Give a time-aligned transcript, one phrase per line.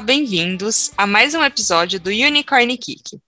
[0.00, 3.18] Bem-vindos a mais um episódio do Unicorn Kick.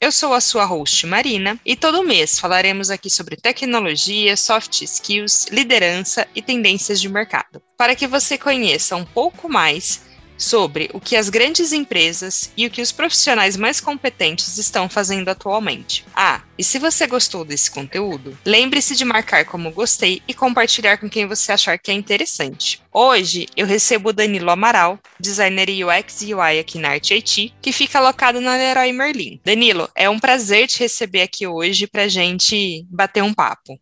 [0.00, 5.46] Eu sou a sua host Marina e todo mês falaremos aqui sobre tecnologia, soft skills,
[5.50, 10.02] liderança e tendências de mercado, para que você conheça um pouco mais
[10.36, 15.28] sobre o que as grandes empresas e o que os profissionais mais competentes estão fazendo
[15.28, 16.04] atualmente.
[16.14, 21.08] Ah, e se você gostou desse conteúdo, lembre-se de marcar como gostei e compartilhar com
[21.08, 22.82] quem você achar que é interessante.
[22.92, 27.72] Hoje eu recebo o Danilo Amaral, designer UX e UI aqui na Arte IT, que
[27.72, 29.40] fica alocado na Leroy Merlin.
[29.44, 33.78] Danilo, é um prazer te receber aqui hoje para gente bater um papo.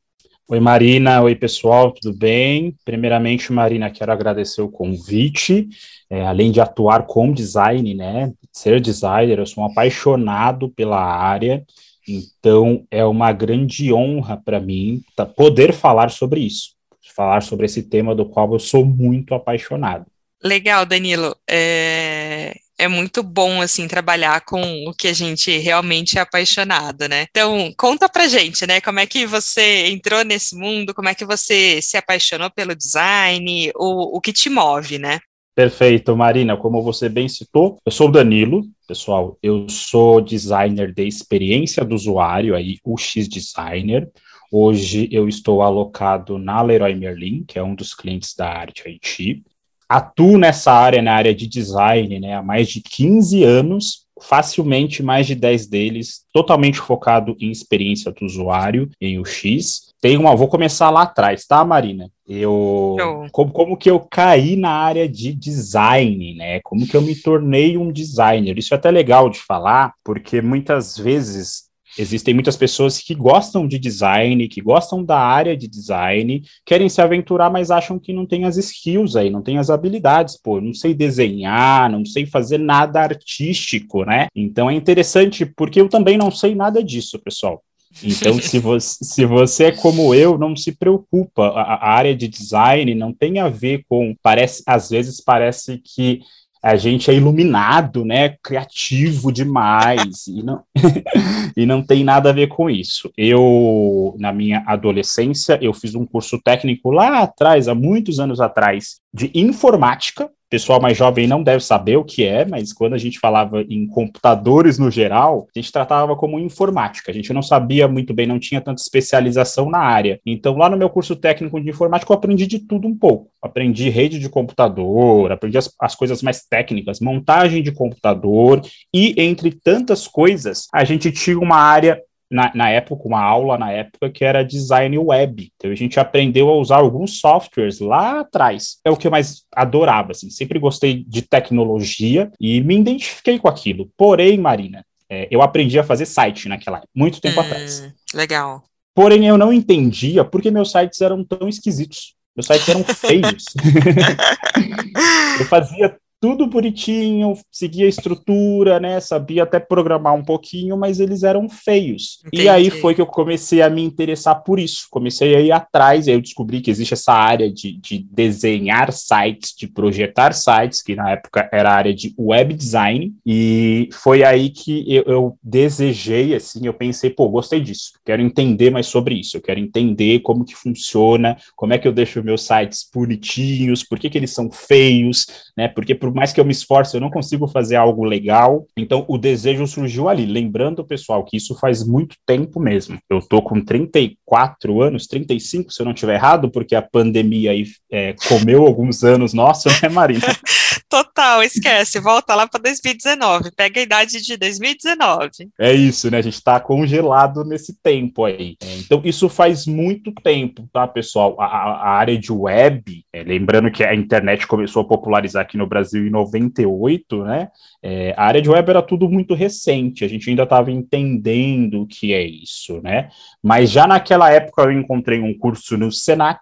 [0.47, 1.23] Oi, Marina.
[1.23, 2.77] Oi, pessoal, tudo bem?
[2.85, 5.67] Primeiramente, Marina, quero agradecer o convite.
[6.11, 8.31] É, além de atuar com design, né?
[8.53, 11.65] Ser designer, eu sou um apaixonado pela área,
[12.07, 15.03] então é uma grande honra para mim
[15.35, 16.75] poder falar sobre isso,
[17.17, 20.05] falar sobre esse tema do qual eu sou muito apaixonado.
[20.43, 21.35] Legal, Danilo.
[21.49, 27.27] É, é muito bom assim trabalhar com o que a gente realmente é apaixonado, né?
[27.31, 28.81] Então, conta pra gente, né?
[28.81, 30.95] Como é que você entrou nesse mundo?
[30.95, 33.71] Como é que você se apaixonou pelo design?
[33.77, 35.21] O, o que te move, né?
[35.55, 36.57] Perfeito, Marina.
[36.57, 39.39] Como você bem citou, eu sou o Danilo, pessoal.
[39.41, 44.11] Eu sou designer de experiência do usuário, aí UX designer.
[44.51, 49.45] Hoje eu estou alocado na Leroy Merlin, que é um dos clientes da Arte IT
[49.89, 55.27] atuo nessa área, na área de design, né, há mais de 15 anos, facilmente mais
[55.27, 59.93] de 10 deles totalmente focado em experiência do usuário, em UX.
[60.01, 62.11] Tem uma, vou começar lá atrás, tá, Marina?
[62.27, 62.97] Eu
[63.33, 66.61] como, como que eu caí na área de design, né?
[66.61, 68.57] Como que eu me tornei um designer?
[68.57, 71.65] Isso é até legal de falar, porque muitas vezes
[71.99, 77.01] Existem muitas pessoas que gostam de design, que gostam da área de design, querem se
[77.01, 80.37] aventurar, mas acham que não tem as skills aí, não tem as habilidades.
[80.41, 84.27] Pô, não sei desenhar, não sei fazer nada artístico, né?
[84.35, 87.63] Então é interessante, porque eu também não sei nada disso, pessoal.
[88.03, 91.49] Então, se você, se você é como eu, não se preocupa.
[91.49, 94.15] A, a, área de design não tem a ver com.
[94.23, 96.21] Parece, às vezes parece que
[96.65, 100.63] a gente é iluminado, né, criativo demais, e não,
[101.55, 103.13] e não tem nada a ver com isso.
[103.19, 108.99] Eu, na minha adolescência, eu fiz um curso técnico lá atrás, há muitos anos atrás,
[109.13, 113.19] de informática, pessoal mais jovem não deve saber o que é, mas quando a gente
[113.19, 117.11] falava em computadores no geral, a gente tratava como informática.
[117.11, 120.21] A gente não sabia muito bem, não tinha tanta especialização na área.
[120.25, 123.31] Então, lá no meu curso técnico de informática, eu aprendi de tudo um pouco.
[123.43, 128.63] Aprendi rede de computador, aprendi as, as coisas mais técnicas, montagem de computador,
[128.93, 133.71] e entre tantas coisas, a gente tinha uma área na, na, época, uma aula na
[133.71, 135.53] época que era design web.
[135.57, 138.79] Então a gente aprendeu a usar alguns softwares lá atrás.
[138.85, 140.31] É o que eu mais adorava, assim.
[140.31, 143.91] Sempre gostei de tecnologia e me identifiquei com aquilo.
[143.97, 147.93] Porém, Marina, é, eu aprendi a fazer site naquela época, muito tempo hum, atrás.
[148.15, 148.63] Legal.
[148.95, 152.15] Porém, eu não entendia porque meus sites eram tão esquisitos.
[152.37, 153.45] Meus sites eram feios.
[155.39, 158.99] eu fazia tudo bonitinho, seguia a estrutura, né?
[158.99, 162.21] Sabia até programar um pouquinho, mas eles eram feios.
[162.27, 162.45] Entendi.
[162.45, 164.87] E aí foi que eu comecei a me interessar por isso.
[164.91, 169.53] Comecei a ir atrás, aí eu descobri que existe essa área de, de desenhar sites,
[169.55, 174.49] de projetar sites, que na época era a área de web design, e foi aí
[174.49, 179.37] que eu, eu desejei, assim, eu pensei, pô, gostei disso, quero entender mais sobre isso,
[179.37, 183.99] eu quero entender como que funciona, como é que eu deixo meus sites bonitinhos, por
[183.99, 185.69] que, que eles são feios, né?
[185.69, 188.67] Porque por mais que eu me esforce, eu não consigo fazer algo legal.
[188.77, 190.25] Então, o desejo surgiu ali.
[190.25, 192.99] Lembrando, pessoal, que isso faz muito tempo mesmo.
[193.11, 197.65] Eu tô com 34 anos, 35, se eu não estiver errado, porque a pandemia aí
[197.91, 200.27] é, comeu alguns anos nossos, né, Marina?
[200.95, 201.99] Total, esquece.
[201.99, 203.51] Volta lá para 2019.
[203.51, 205.51] Pega a idade de 2019.
[205.59, 206.19] É isso, né?
[206.19, 208.57] A gente está congelado nesse tempo aí.
[208.63, 211.35] É, então, isso faz muito tempo, tá, pessoal?
[211.41, 215.67] A, a área de web, é, lembrando que a internet começou a popularizar aqui no
[215.67, 217.49] Brasil em 98, né?
[217.83, 220.05] É, a área de web era tudo muito recente.
[220.05, 223.09] A gente ainda estava entendendo o que é isso, né?
[223.43, 226.39] Mas já naquela época eu encontrei um curso no Senac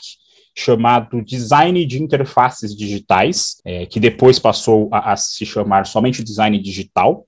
[0.55, 6.59] chamado Design de Interfaces Digitais, é, que depois passou a, a se chamar somente Design
[6.61, 7.27] Digital.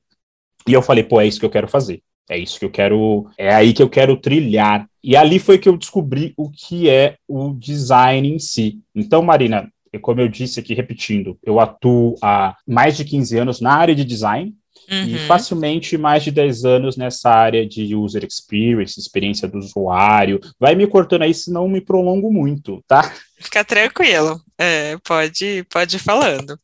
[0.66, 2.02] E eu falei, pô, é isso que eu quero fazer.
[2.28, 4.88] É isso que eu quero, é aí que eu quero trilhar.
[5.02, 8.80] E ali foi que eu descobri o que é o design em si.
[8.94, 13.74] Então, Marina, como eu disse aqui repetindo, eu atuo há mais de 15 anos na
[13.74, 14.54] área de design,
[14.90, 15.06] Uhum.
[15.06, 20.40] E facilmente mais de 10 anos nessa área de user experience, experiência do usuário.
[20.58, 23.12] Vai me cortando aí, senão me prolongo muito, tá?
[23.40, 24.40] Fica tranquilo.
[24.56, 26.58] É, pode, pode ir falando.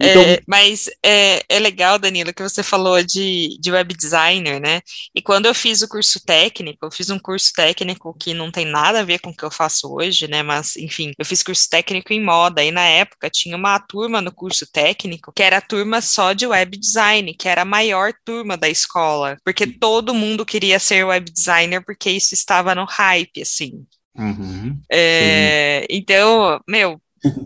[0.00, 4.80] Então, é, mas é, é legal, Danilo, que você falou de, de web designer, né?
[5.12, 8.64] E quando eu fiz o curso técnico, eu fiz um curso técnico que não tem
[8.64, 10.42] nada a ver com o que eu faço hoje, né?
[10.42, 14.32] Mas, enfim, eu fiz curso técnico em moda, e na época tinha uma turma no
[14.32, 18.56] curso técnico que era a turma só de web design, que era a maior turma
[18.56, 23.84] da escola, porque todo mundo queria ser web designer, porque isso estava no hype, assim.
[24.16, 27.00] Uhum, é, então, meu,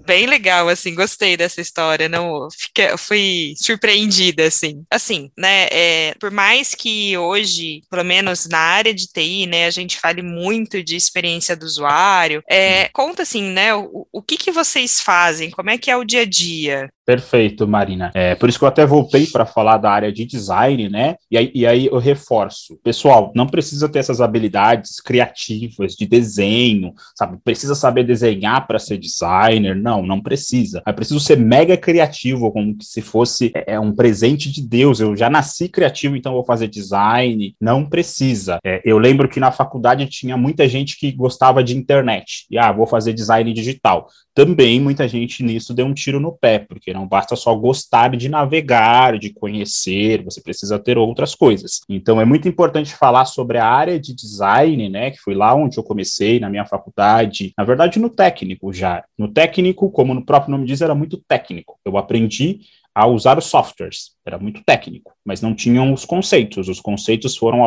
[0.07, 4.85] bem legal, assim, gostei dessa história, não fiquei, fui surpreendida, assim.
[4.91, 9.71] Assim, né, é, por mais que hoje, pelo menos na área de TI, né, a
[9.71, 14.51] gente fale muito de experiência do usuário, é, conta assim, né, o, o que que
[14.51, 16.89] vocês fazem, como é que é o dia a dia?
[17.07, 18.11] Perfeito, Marina.
[18.13, 21.15] É, por isso que eu até voltei para falar da área de design, né?
[21.31, 22.77] E aí, e aí eu reforço.
[22.83, 27.39] Pessoal, não precisa ter essas habilidades criativas de desenho, sabe?
[27.45, 29.77] Precisa saber desenhar para ser designer.
[29.77, 30.83] Não, não precisa.
[30.85, 34.99] É preciso ser mega criativo, como se fosse é, é, um presente de Deus.
[34.99, 37.55] Eu já nasci criativo, então vou fazer design.
[37.61, 38.59] Não precisa.
[38.67, 42.47] É, eu lembro que na faculdade tinha muita gente que gostava de internet.
[42.51, 46.59] E, ah, vou fazer design digital também muita gente nisso deu um tiro no pé,
[46.59, 51.81] porque não basta só gostar de navegar, de conhecer, você precisa ter outras coisas.
[51.89, 55.79] Então é muito importante falar sobre a área de design, né, que foi lá onde
[55.79, 59.05] eu comecei na minha faculdade, na verdade no técnico já.
[59.19, 61.79] No técnico, como no próprio nome diz, era muito técnico.
[61.85, 62.61] Eu aprendi
[62.97, 64.13] a usar os softwares.
[64.25, 66.67] Era muito técnico, mas não tinham os conceitos.
[66.67, 67.59] Os conceitos foram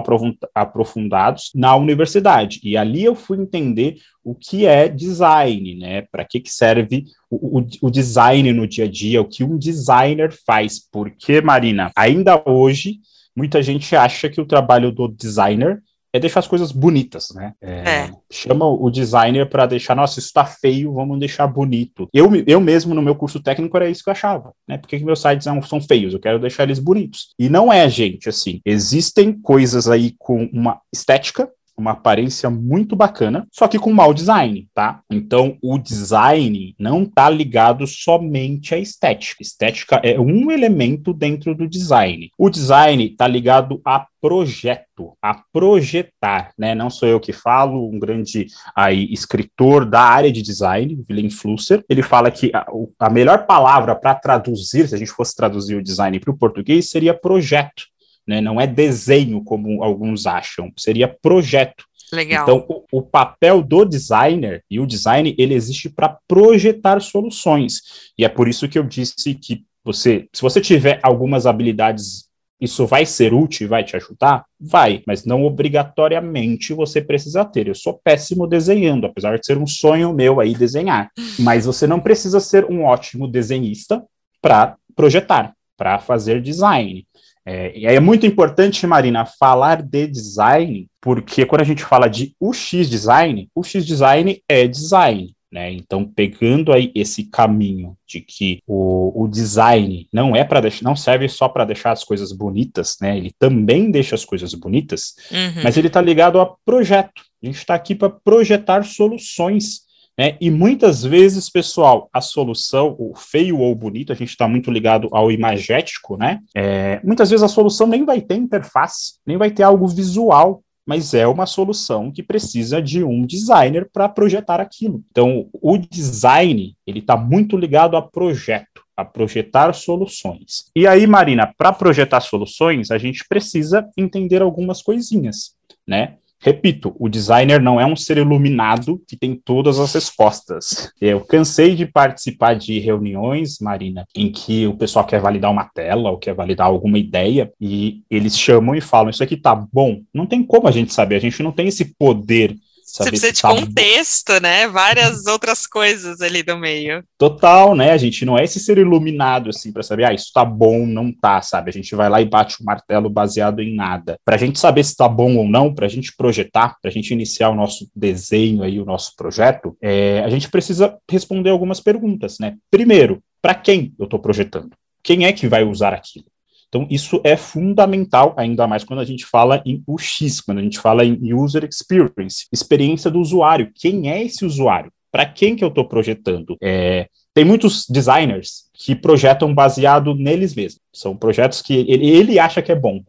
[0.55, 2.59] aprofundados na universidade.
[2.63, 6.01] E ali eu fui entender o que é design, né?
[6.11, 9.55] Para que, que serve o, o, o, design no dia a dia, o que um
[9.55, 10.79] designer faz.
[10.91, 12.95] Porque, Marina, ainda hoje,
[13.35, 15.79] muita gente acha que o trabalho do designer
[16.13, 17.53] é deixar as coisas bonitas, né?
[17.61, 18.11] É, é.
[18.31, 22.07] Chama o designer para deixar, nossa, isso tá feio, vamos deixar bonito.
[22.13, 24.77] Eu, eu mesmo, no meu curso técnico, era isso que eu achava, né?
[24.77, 26.13] Por que, meus sites são, são feios?
[26.13, 27.33] Eu quero deixar eles bonitos.
[27.38, 28.59] E não é, gente, assim.
[28.65, 34.67] Existem coisas aí com uma estética uma aparência muito bacana, só que com mau design,
[34.73, 35.01] tá?
[35.09, 39.41] Então, o design não tá ligado somente à estética.
[39.41, 42.29] Estética é um elemento dentro do design.
[42.37, 46.75] O design tá ligado a projeto, a projetar, né?
[46.75, 51.83] Não sou eu que falo, um grande aí escritor da área de design, Willem Flusser,
[51.89, 52.65] ele fala que a,
[52.99, 56.89] a melhor palavra para traduzir, se a gente fosse traduzir o design para o português,
[56.89, 57.83] seria projeto
[58.29, 58.39] né?
[58.39, 61.83] Não é desenho, como alguns acham, seria projeto.
[62.13, 62.43] Legal.
[62.43, 68.11] Então, o, o, papel do designer e o design ele existe para projetar soluções.
[68.17, 72.29] E é por isso que eu disse que você, se você tiver algumas habilidades,
[72.61, 74.45] isso vai ser útil e vai te ajudar?
[74.59, 77.67] Vai, mas não obrigatoriamente você precisa ter.
[77.67, 81.09] Eu sou péssimo desenhando, apesar de ser um sonho meu aí desenhar.
[81.39, 84.03] Mas você não precisa ser um ótimo desenhista
[84.41, 87.07] para projetar, para fazer design.
[87.45, 92.07] É, e aí é muito importante, Marina, falar de design, porque quando a gente fala
[92.07, 95.33] de UX design, UX design é design.
[95.51, 95.74] Né?
[95.74, 101.27] Então, pegando aí esse caminho de que o, o design não é para não serve
[101.27, 103.18] só para deixar as coisas bonitas, né?
[103.18, 105.63] Ele também deixa as coisas bonitas, uhum.
[105.63, 107.24] mas ele está ligado a projeto.
[107.42, 109.88] A gente está aqui para projetar soluções
[110.19, 110.35] né?
[110.42, 115.07] E muitas vezes, pessoal, a solução, o feio ou bonito, a gente está muito ligado
[115.14, 116.42] ao imagético, né?
[116.54, 121.14] É, muitas vezes a solução nem vai ter interface, nem vai ter algo visual, mas
[121.14, 125.02] é uma solução que precisa de um designer para projetar aquilo.
[125.09, 130.66] Então, o design ele está muito ligado a projeto, a projetar soluções.
[130.76, 135.56] E aí, Marina, para projetar soluções, a gente precisa entender algumas coisinhas,
[135.88, 136.18] né?
[136.41, 140.91] Repito, o designer não é um ser iluminado que tem todas as respostas.
[140.99, 146.09] Eu cansei de participar de reuniões, Marina, em que o pessoal quer validar uma tela
[146.09, 150.01] ou quer validar alguma ideia e eles chamam e falam: Isso aqui tá bom.
[150.13, 152.55] Não tem como a gente saber, a gente não tem esse poder
[152.91, 154.67] você precisa de tá contexto, né?
[154.67, 157.03] Várias outras coisas ali no meio.
[157.17, 157.91] Total, né?
[157.91, 161.11] A gente não é esse ser iluminado, assim, para saber, ah, isso tá bom, não
[161.11, 161.69] tá, sabe?
[161.69, 164.17] A gente vai lá e bate o martelo baseado em nada.
[164.25, 167.55] Pra gente saber se tá bom ou não, pra gente projetar, pra gente iniciar o
[167.55, 172.55] nosso desenho aí, o nosso projeto, é, a gente precisa responder algumas perguntas, né?
[172.71, 174.71] Primeiro, para quem eu tô projetando?
[175.03, 176.25] Quem é que vai usar aquilo?
[176.69, 180.80] Então, isso é fundamental, ainda mais quando a gente fala em UX, quando a gente
[180.80, 183.71] fala em User Experience, experiência do usuário.
[183.73, 184.92] Quem é esse usuário?
[185.11, 186.56] Para quem que eu estou projetando?
[186.61, 190.81] É, tem muitos designers que projetam baseado neles mesmos.
[190.94, 193.02] São projetos que ele, ele acha que é bom.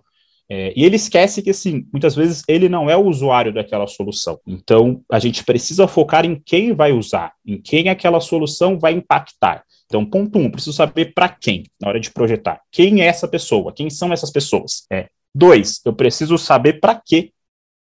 [0.53, 4.41] É, e ele esquece que, assim, muitas vezes ele não é o usuário daquela solução.
[4.45, 9.63] Então, a gente precisa focar em quem vai usar, em quem aquela solução vai impactar.
[9.87, 12.61] Então, ponto um, preciso saber para quem, na hora de projetar.
[12.73, 13.73] Quem é essa pessoa?
[13.73, 14.85] Quem são essas pessoas?
[14.91, 15.09] É.
[15.33, 17.33] Dois, eu preciso saber para quê,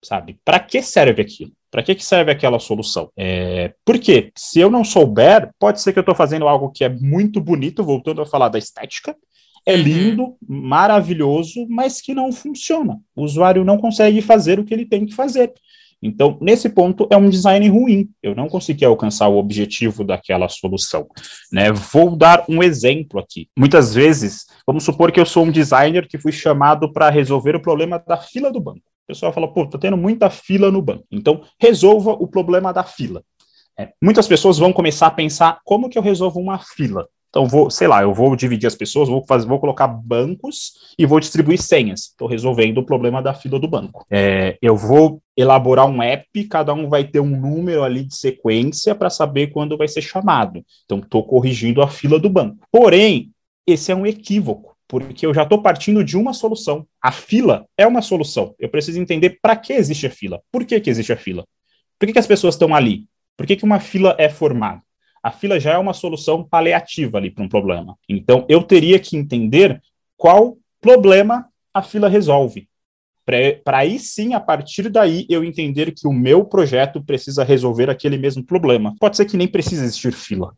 [0.05, 0.37] sabe?
[0.45, 1.53] Para que serve aquilo?
[1.71, 3.11] Para que, que serve aquela solução?
[3.17, 6.88] É, porque se eu não souber, pode ser que eu estou fazendo algo que é
[6.88, 9.15] muito bonito, voltando a falar da estética,
[9.69, 9.83] é uhum.
[9.83, 12.99] lindo, maravilhoso, mas que não funciona.
[13.15, 15.53] O usuário não consegue fazer o que ele tem que fazer.
[16.03, 18.09] Então, nesse ponto, é um design ruim.
[18.23, 21.07] Eu não consegui alcançar o objetivo daquela solução.
[21.53, 21.71] Né?
[21.71, 23.49] Vou dar um exemplo aqui.
[23.59, 27.61] Muitas vezes, vamos supor que eu sou um designer que fui chamado para resolver o
[27.61, 28.79] problema da fila do banco.
[28.79, 31.05] O pessoal fala, pô, tá tendo muita fila no banco.
[31.13, 33.23] Então, resolva o problema da fila.
[33.79, 37.07] É, muitas pessoas vão começar a pensar como que eu resolvo uma fila.
[37.29, 41.05] Então, vou, sei lá, eu vou dividir as pessoas, vou, fazer, vou colocar bancos e
[41.05, 42.01] vou distribuir senhas.
[42.01, 44.07] Estou resolvendo o problema da fila do banco.
[44.11, 48.95] É, eu vou elaborar um app, cada um vai ter um número ali de sequência
[48.95, 50.65] para saber quando vai ser chamado.
[50.85, 52.67] Então, estou corrigindo a fila do banco.
[52.73, 53.31] Porém,
[53.67, 56.87] esse é um equívoco porque eu já estou partindo de uma solução.
[57.01, 58.55] A fila é uma solução.
[58.59, 60.41] Eu preciso entender para que existe a fila.
[60.51, 61.45] Por que, que existe a fila?
[61.99, 63.05] Por que, que as pessoas estão ali?
[63.37, 64.81] Por que, que uma fila é formada?
[65.23, 67.97] A fila já é uma solução paliativa ali para um problema.
[68.09, 69.81] Então, eu teria que entender
[70.17, 72.69] qual problema a fila resolve.
[73.63, 78.17] Para aí sim, a partir daí, eu entender que o meu projeto precisa resolver aquele
[78.17, 78.95] mesmo problema.
[78.99, 80.55] Pode ser que nem precise existir fila.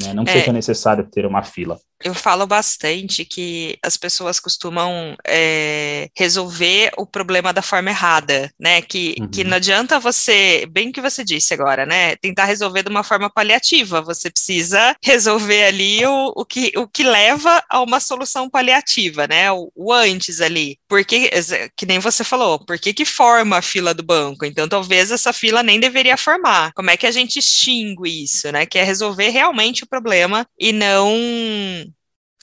[0.00, 0.12] Né?
[0.12, 1.78] Não é, seja necessário ter uma fila.
[2.02, 8.82] Eu falo bastante que as pessoas costumam é, resolver o problema da forma errada, né?
[8.82, 9.28] Que, uhum.
[9.28, 12.16] que não adianta você, bem que você disse agora, né?
[12.16, 14.02] Tentar resolver de uma forma paliativa.
[14.02, 19.50] Você precisa resolver ali o, o, que, o que leva a uma solução paliativa, né?
[19.50, 20.78] O, o antes ali.
[20.88, 21.30] Porque,
[21.74, 24.44] que nem você falou, por que, que forma a fila do banco?
[24.44, 26.72] Então, talvez essa fila nem deveria formar.
[26.74, 28.66] Como é que a gente extingue isso, né?
[28.66, 31.85] Que é resolver realmente o problema e não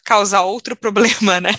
[0.03, 1.53] causar outro problema, né?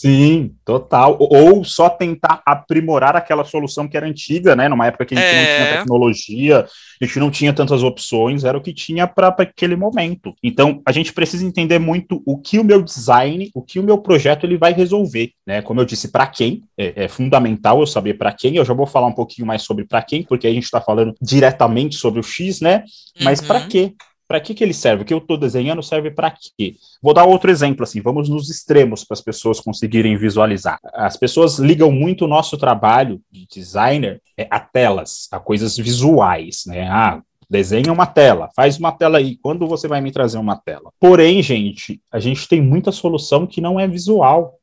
[0.00, 1.16] Sim, total.
[1.18, 4.68] Ou só tentar aprimorar aquela solução que era antiga, né?
[4.68, 5.34] Numa época que a gente é...
[5.34, 5.78] não tinha é.
[5.78, 6.66] tecnologia,
[7.00, 10.34] a gente não tinha tantas opções, era o que tinha para aquele momento.
[10.40, 13.98] Então, a gente precisa entender muito o que o meu design, o que o meu
[13.98, 15.62] projeto ele vai resolver, né?
[15.62, 18.54] Como eu disse, para quem é, é, fundamental eu saber para quem.
[18.54, 21.12] Eu já vou falar um pouquinho mais sobre para quem, porque a gente está falando
[21.20, 22.84] diretamente sobre o X, né?
[23.20, 23.48] Mas uhum.
[23.48, 23.94] para quê?
[24.28, 25.02] Para que, que ele serve?
[25.02, 26.76] O que eu estou desenhando serve para quê?
[27.02, 30.78] Vou dar outro exemplo, assim, vamos nos extremos para as pessoas conseguirem visualizar.
[30.92, 36.64] As pessoas ligam muito o nosso trabalho de designer é, a telas, a coisas visuais,
[36.66, 36.86] né?
[36.90, 40.92] Ah, desenha uma tela, faz uma tela aí, quando você vai me trazer uma tela?
[41.00, 44.57] Porém, gente, a gente tem muita solução que não é visual.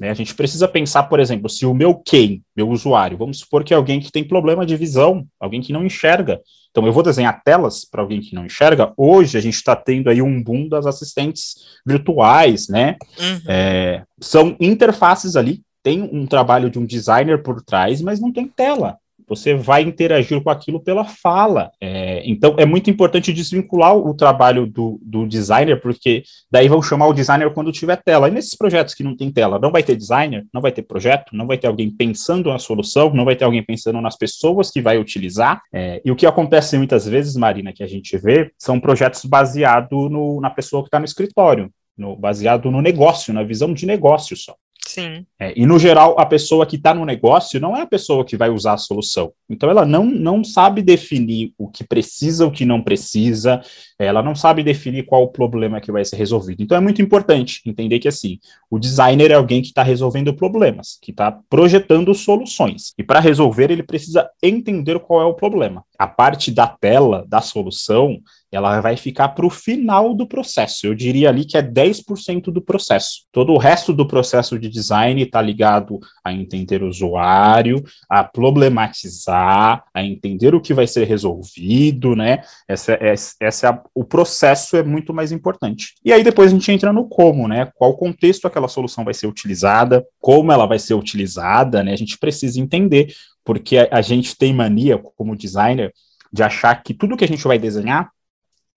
[0.00, 0.08] Né?
[0.08, 3.74] A gente precisa pensar, por exemplo, se o meu quem, meu usuário, vamos supor que
[3.74, 6.40] é alguém que tem problema de visão, alguém que não enxerga.
[6.70, 8.94] Então, eu vou desenhar telas para alguém que não enxerga.
[8.96, 12.96] Hoje, a gente está tendo aí um boom das assistentes virtuais, né?
[13.18, 13.40] Uhum.
[13.46, 18.48] É, são interfaces ali, tem um trabalho de um designer por trás, mas não tem
[18.48, 18.96] tela
[19.30, 21.70] você vai interagir com aquilo pela fala.
[21.80, 27.06] É, então, é muito importante desvincular o trabalho do, do, designer, porque daí vão chamar
[27.06, 28.26] o designer quando tiver tela.
[28.26, 31.30] E nesses projetos que não tem tela, não vai ter designer, não vai ter projeto,
[31.32, 34.82] não vai ter alguém pensando na solução, não vai ter alguém pensando nas pessoas que
[34.82, 35.62] vai utilizar.
[35.72, 40.10] É, e o que acontece muitas vezes, Marina, que a gente vê, são projetos baseados
[40.40, 41.70] na pessoa que está no escritório.
[41.96, 44.56] No, baseado no negócio, na visão de negócio só.
[44.86, 45.24] Sim.
[45.38, 48.36] É, e, no geral, a pessoa que está no negócio não é a pessoa que
[48.36, 49.32] vai usar a solução.
[49.48, 53.60] Então, ela não, não sabe definir o que precisa, o que não precisa,
[53.98, 56.62] ela não sabe definir qual o problema que vai ser resolvido.
[56.62, 58.38] Então, é muito importante entender que, assim,
[58.70, 62.92] o designer é alguém que está resolvendo problemas, que está projetando soluções.
[62.98, 65.84] E para resolver, ele precisa entender qual é o problema.
[65.98, 68.18] A parte da tela, da solução,
[68.52, 70.86] ela vai ficar para o final do processo.
[70.86, 73.22] Eu diria ali que é 10% do processo.
[73.30, 79.84] Todo o resto do processo de design está ligado a entender o usuário, a problematizar,
[79.94, 82.42] a entender o que vai ser resolvido, né?
[82.68, 85.94] Essa, essa, essa é o processo é muito mais importante.
[86.04, 87.70] E aí depois a gente entra no como, né?
[87.76, 91.92] Qual contexto aquela solução vai ser utilizada, como ela vai ser utilizada, né?
[91.92, 93.14] A gente precisa entender,
[93.44, 95.92] porque a, a gente tem mania como designer
[96.32, 98.10] de achar que tudo que a gente vai desenhar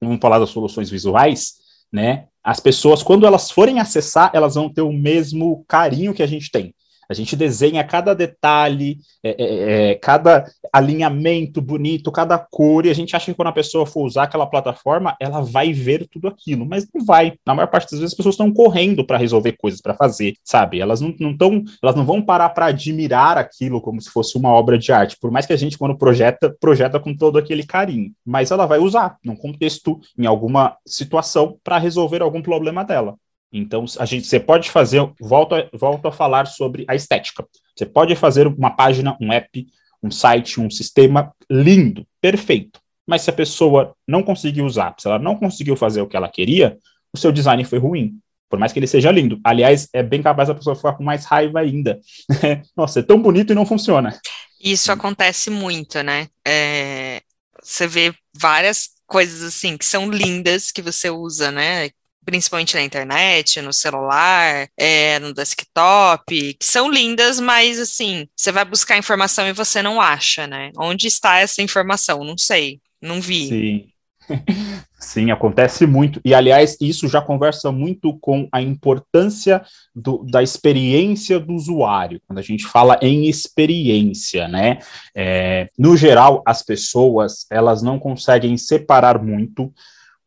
[0.07, 1.55] vamos falar das soluções visuais,
[1.91, 2.25] né?
[2.43, 6.51] As pessoas, quando elas forem acessar, elas vão ter o mesmo carinho que a gente
[6.51, 6.73] tem.
[7.09, 12.93] A gente desenha cada detalhe, é, é, é, cada alinhamento bonito, cada cor, e a
[12.93, 16.65] gente acha que quando a pessoa for usar aquela plataforma, ela vai ver tudo aquilo,
[16.65, 17.33] mas não vai.
[17.45, 20.79] Na maior parte das vezes as pessoas estão correndo para resolver coisas para fazer, sabe?
[20.79, 24.49] Elas não, não tão, elas não vão parar para admirar aquilo como se fosse uma
[24.49, 28.11] obra de arte, por mais que a gente quando projeta, projeta com todo aquele carinho,
[28.25, 33.15] mas ela vai usar num contexto, em alguma situação para resolver algum problema dela.
[33.53, 37.45] Então, a gente, você pode fazer, volto a, volto a falar sobre a estética.
[37.75, 39.67] Você pode fazer uma página, um app,
[40.01, 42.81] um site, um sistema lindo, perfeito.
[43.05, 46.27] Mas se a pessoa não conseguiu usar, se ela não conseguiu fazer o que ela
[46.27, 46.77] queria,
[47.13, 48.17] o seu design foi ruim.
[48.49, 49.39] Por mais que ele seja lindo.
[49.43, 51.99] Aliás, é bem capaz a pessoa ficar com mais raiva ainda.
[52.75, 54.19] Nossa, é tão bonito e não funciona.
[54.59, 56.27] Isso acontece muito, né?
[56.47, 57.21] É,
[57.61, 61.89] você vê várias coisas assim que são lindas que você usa, né?
[62.25, 68.65] Principalmente na internet, no celular, é, no desktop, que são lindas, mas assim, você vai
[68.65, 70.71] buscar informação e você não acha, né?
[70.77, 72.23] Onde está essa informação?
[72.23, 73.47] Não sei, não vi.
[73.47, 73.93] Sim.
[75.03, 76.21] Sim, acontece muito.
[76.23, 79.61] E, aliás, isso já conversa muito com a importância
[79.93, 84.79] do, da experiência do usuário, quando a gente fala em experiência, né?
[85.15, 89.73] É, no geral, as pessoas, elas não conseguem separar muito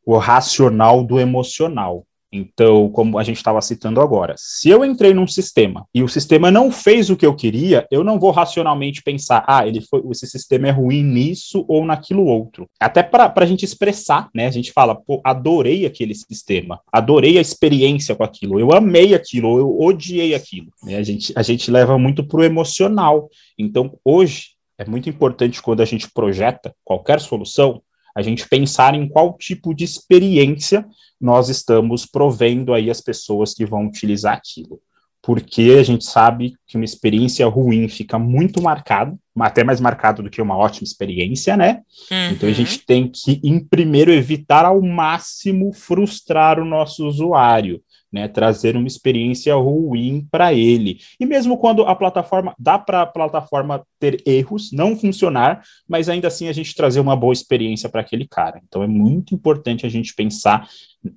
[0.06, 2.06] o racional do emocional.
[2.32, 6.50] Então, como a gente estava citando agora, se eu entrei num sistema e o sistema
[6.50, 10.26] não fez o que eu queria, eu não vou racionalmente pensar, ah, ele foi, esse
[10.26, 12.68] sistema é ruim nisso ou naquilo outro.
[12.80, 14.46] Até para a gente expressar, né?
[14.46, 19.58] A gente fala, pô, adorei aquele sistema, adorei a experiência com aquilo, eu amei aquilo,
[19.58, 20.68] eu odiei aquilo.
[20.82, 20.96] Né?
[20.96, 23.28] A, gente, a gente leva muito para o emocional.
[23.56, 27.80] Então, hoje, é muito importante quando a gente projeta qualquer solução,
[28.16, 30.87] a gente pensar em qual tipo de experiência
[31.20, 34.80] nós estamos provendo aí as pessoas que vão utilizar aquilo.
[35.20, 40.30] Porque a gente sabe que uma experiência ruim fica muito marcada, até mais marcado do
[40.30, 41.82] que uma ótima experiência, né?
[42.11, 42.30] Uhum.
[42.30, 47.82] Então a gente tem que, em primeiro, evitar ao máximo frustrar o nosso usuário
[48.12, 50.98] né, trazer uma experiência ruim para ele.
[51.18, 56.28] E mesmo quando a plataforma dá para a plataforma ter erros, não funcionar, mas ainda
[56.28, 58.60] assim a gente trazer uma boa experiência para aquele cara.
[58.66, 60.69] Então é muito importante a gente pensar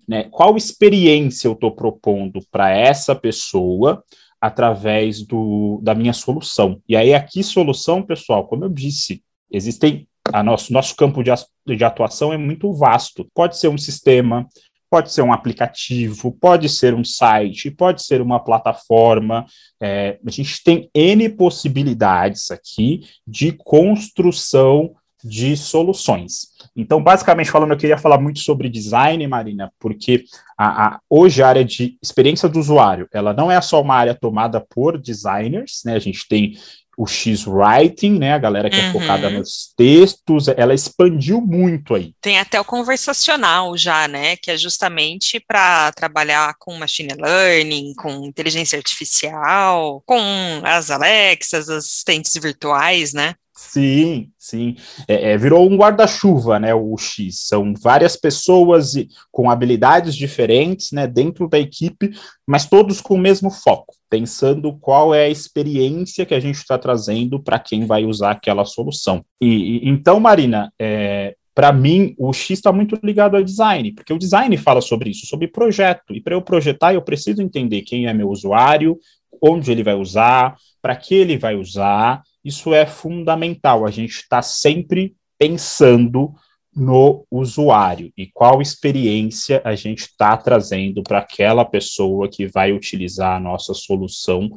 [0.07, 4.03] né, qual experiência eu estou propondo para essa pessoa
[4.41, 6.81] através do, da minha solução.
[6.87, 9.21] E aí aqui solução, pessoal, como eu disse,
[9.51, 11.31] existem a nosso, nosso campo de,
[11.75, 13.27] de atuação é muito vasto.
[13.33, 14.47] Pode ser um sistema,
[14.89, 19.45] Pode ser um aplicativo, pode ser um site, pode ser uma plataforma.
[19.79, 26.47] É, a gente tem N possibilidades aqui de construção de soluções.
[26.75, 30.23] Então, basicamente falando, eu queria falar muito sobre design, Marina, porque
[30.57, 34.15] a, a, hoje a área de experiência do usuário, ela não é só uma área
[34.15, 35.95] tomada por designers, né?
[35.95, 36.53] A gente tem
[36.99, 38.33] o X-Writing, né?
[38.33, 38.89] A galera que uhum.
[38.89, 42.13] é focada nos textos, ela expandiu muito aí.
[42.19, 44.35] Tem até o conversacional já, né?
[44.35, 50.19] Que é justamente para trabalhar com machine learning, com inteligência artificial, com
[50.61, 53.33] as Alexas, assistentes virtuais, né?
[53.61, 54.77] Sim, sim.
[55.05, 56.73] É, é, virou um guarda-chuva, né?
[56.73, 57.41] O X.
[57.41, 58.93] São várias pessoas
[59.33, 61.05] com habilidades diferentes, né?
[61.05, 62.09] Dentro da equipe,
[62.47, 66.77] mas todos com o mesmo foco, pensando qual é a experiência que a gente está
[66.77, 69.25] trazendo para quem vai usar aquela solução.
[69.41, 74.13] E, e então, Marina, é, para mim, o X está muito ligado ao design, porque
[74.13, 76.15] o design fala sobre isso, sobre projeto.
[76.15, 78.97] E para eu projetar, eu preciso entender quem é meu usuário,
[79.43, 83.85] onde ele vai usar, para que ele vai usar isso é fundamental.
[83.85, 86.33] A gente está sempre pensando
[86.75, 93.37] no usuário e qual experiência a gente está trazendo para aquela pessoa que vai utilizar
[93.37, 94.49] a nossa solução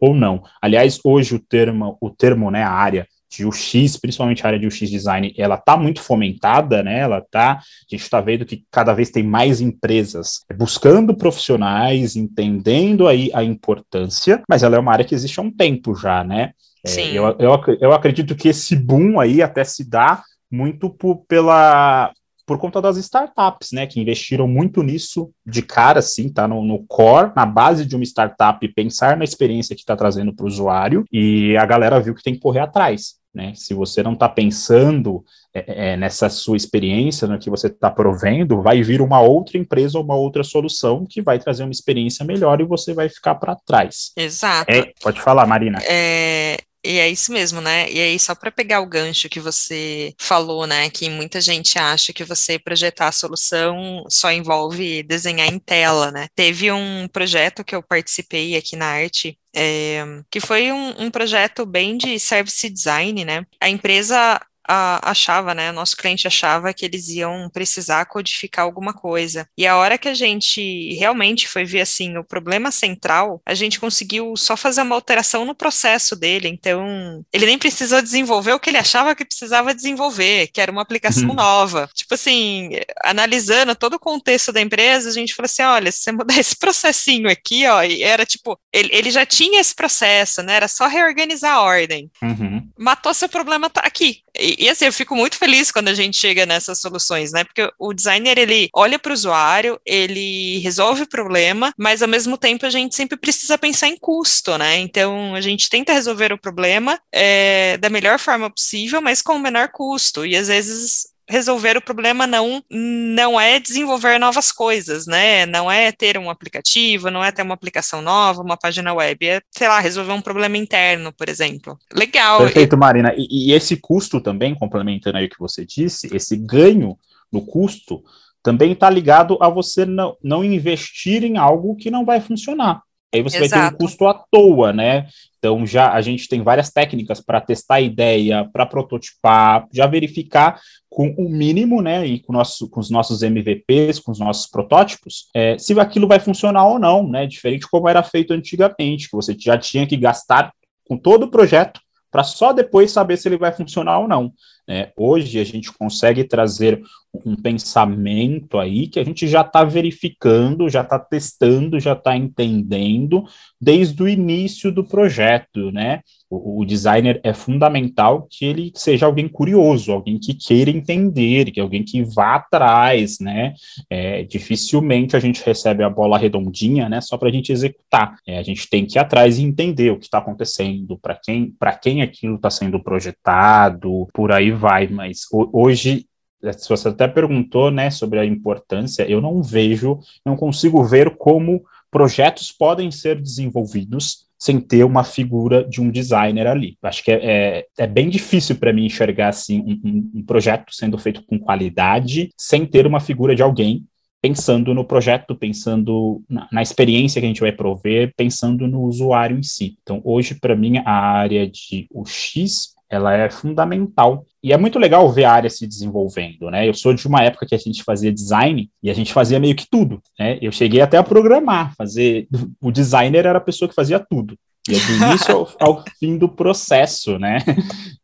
[0.00, 0.42] ou não.
[0.60, 4.66] Aliás, hoje o termo, o termo, né, a área de UX, principalmente a área de
[4.66, 6.98] UX design, ela está muito fomentada, né?
[6.98, 13.06] Ela tá, a gente está vendo que cada vez tem mais empresas buscando profissionais, entendendo
[13.06, 16.52] aí a importância, mas ela é uma área que existe há um tempo já, né?
[16.86, 22.12] É, eu, eu, eu acredito que esse boom aí até se dá muito por, pela,
[22.46, 26.84] por conta das startups, né, que investiram muito nisso de cara, assim, tá no, no
[26.86, 31.04] core, na base de uma startup, pensar na experiência que está trazendo para o usuário,
[31.12, 33.20] e a galera viu que tem que correr atrás.
[33.32, 33.52] Né?
[33.54, 38.60] Se você não está pensando é, é, nessa sua experiência, no que você está provendo,
[38.60, 42.60] vai vir uma outra empresa ou uma outra solução que vai trazer uma experiência melhor
[42.60, 44.10] e você vai ficar para trás.
[44.16, 44.68] Exato.
[44.68, 45.78] É, pode falar, Marina.
[45.88, 47.90] É, E é isso mesmo, né?
[47.90, 50.88] E aí, só para pegar o gancho que você falou, né?
[50.90, 56.28] Que muita gente acha que você projetar a solução só envolve desenhar em tela, né?
[56.34, 61.66] Teve um projeto que eu participei aqui na Arte é, que foi um, um, projeto
[61.66, 63.44] bem de service design, né?
[63.60, 69.48] A empresa a, achava, né, nosso cliente achava que eles iam precisar codificar alguma coisa.
[69.58, 73.80] E a hora que a gente realmente foi ver, assim, o problema central, a gente
[73.80, 76.48] conseguiu só fazer uma alteração no processo dele.
[76.48, 80.82] Então, ele nem precisou desenvolver o que ele achava que precisava desenvolver, que era uma
[80.82, 81.34] aplicação uhum.
[81.34, 81.90] nova.
[81.92, 82.70] Tipo assim,
[83.02, 86.56] analisando todo o contexto da empresa, a gente falou assim, olha, se você mudar esse
[86.56, 90.86] processinho aqui, ó, e era tipo, ele, ele já tinha esse processo, né, era só
[90.86, 92.08] reorganizar a ordem.
[92.22, 92.68] Uhum.
[92.78, 94.22] Matou seu problema, tá aqui.
[94.38, 97.44] E, e, assim, eu fico muito feliz quando a gente chega nessas soluções, né?
[97.44, 102.36] Porque o designer, ele olha para o usuário, ele resolve o problema, mas ao mesmo
[102.36, 104.76] tempo a gente sempre precisa pensar em custo, né?
[104.78, 109.40] Então, a gente tenta resolver o problema é, da melhor forma possível, mas com o
[109.40, 110.26] menor custo.
[110.26, 115.46] E às vezes resolver o problema não, não é desenvolver novas coisas, né?
[115.46, 119.40] Não é ter um aplicativo, não é ter uma aplicação nova, uma página web, é,
[119.52, 121.78] sei lá, resolver um problema interno, por exemplo.
[121.94, 122.38] Legal.
[122.38, 123.14] Perfeito, Marina.
[123.16, 126.98] E, e esse custo também, complementando aí o que você disse, esse ganho
[127.32, 128.02] no custo
[128.42, 132.82] também está ligado a você não, não investir em algo que não vai funcionar.
[133.14, 133.60] Aí você Exato.
[133.60, 135.06] vai ter um custo à toa, né?
[135.40, 140.60] Então já a gente tem várias técnicas para testar a ideia, para prototipar, já verificar
[140.88, 145.28] com o mínimo, né, e com, nosso, com os nossos MVPs, com os nossos protótipos,
[145.34, 147.26] é, se aquilo vai funcionar ou não, né?
[147.26, 150.52] Diferente como era feito antigamente, que você já tinha que gastar
[150.86, 154.32] com todo o projeto para só depois saber se ele vai funcionar ou não.
[154.70, 154.92] Né?
[154.96, 156.80] Hoje a gente consegue trazer
[157.24, 163.24] um pensamento aí que a gente já está verificando, já está testando, já está entendendo
[163.60, 166.00] desde o início do projeto, né?
[166.30, 171.60] O, o, designer é fundamental que ele seja alguém curioso, alguém que queira entender, que
[171.60, 173.54] alguém que vá atrás, né?
[173.90, 177.00] É, dificilmente a gente recebe a bola redondinha, né?
[177.00, 178.14] Só para a gente executar.
[178.24, 181.50] É, a gente tem que ir atrás e entender o que está acontecendo, para quem,
[181.50, 184.86] para quem aquilo está sendo projetado, por aí vai.
[184.86, 186.06] Mas hoje
[186.52, 191.62] se você até perguntou, né, sobre a importância, eu não vejo, não consigo ver como
[191.90, 196.78] projetos podem ser desenvolvidos sem ter uma figura de um designer ali.
[196.82, 200.96] Acho que é, é, é bem difícil para mim enxergar assim um, um, projeto sendo
[200.96, 203.84] feito com qualidade sem ter uma figura de alguém
[204.22, 209.38] pensando no projeto, pensando na, na experiência que a gente vai prover, pensando no usuário
[209.38, 209.78] em si.
[209.82, 214.26] Então, hoje, para mim, a área de UX ela é fundamental.
[214.42, 216.68] E é muito legal ver a área se desenvolvendo, né?
[216.68, 219.54] Eu sou de uma época que a gente fazia design e a gente fazia meio
[219.54, 220.38] que tudo, né?
[220.42, 222.26] Eu cheguei até a programar, fazer.
[222.60, 224.36] O designer era a pessoa que fazia tudo.
[224.68, 227.38] E é do início ao, ao, fim do processo, né?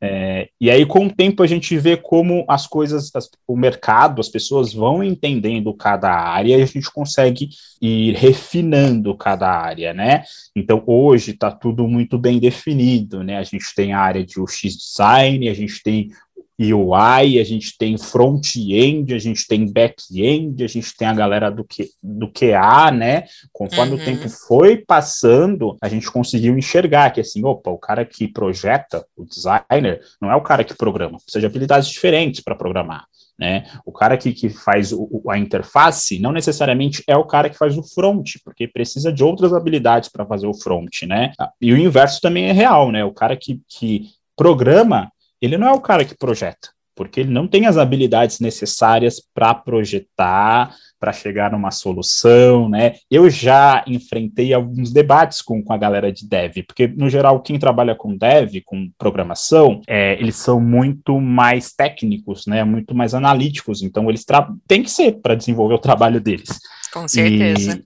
[0.00, 4.20] É, e aí, com o tempo, a gente vê como as coisas, as, o mercado,
[4.20, 10.24] as pessoas vão entendendo cada área e a gente consegue ir refinando cada área, né?
[10.54, 13.36] Então, hoje está tudo muito bem definido, né?
[13.36, 16.10] A gente tem a área de UX Design, a gente tem
[16.58, 21.62] UI, a gente tem front-end, a gente tem back-end, a gente tem a galera do,
[21.62, 23.24] que, do QA, né?
[23.52, 24.00] Conforme uhum.
[24.00, 29.04] o tempo foi passando, a gente conseguiu enxergar que, assim, opa, o cara que projeta,
[29.14, 33.04] o designer, não é o cara que programa, precisa de habilidades diferentes para programar.
[33.38, 33.66] Né?
[33.84, 37.76] O cara que, que faz o, a interface não necessariamente é o cara que faz
[37.76, 41.32] o front, porque precisa de outras habilidades para fazer o front, né?
[41.60, 43.04] E o inverso também é real, né?
[43.04, 47.46] O cara que, que programa ele não é o cara que projeta, porque ele não
[47.46, 52.94] tem as habilidades necessárias para projetar, para chegar numa solução, né?
[53.10, 57.58] Eu já enfrentei alguns debates com, com a galera de dev, porque, no geral, quem
[57.58, 62.64] trabalha com dev, com programação, é, eles são muito mais técnicos, né?
[62.64, 64.24] Muito mais analíticos, então eles
[64.66, 66.58] têm que ser para desenvolver o trabalho deles.
[66.90, 67.84] Com certeza.